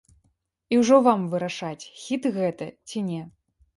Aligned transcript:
І 0.75 0.79
ўжо 0.83 0.95
вам 1.07 1.21
вырашаць, 1.33 1.85
хіт 2.05 2.23
гэта, 2.39 2.65
ці 2.91 3.07
не. 3.11 3.21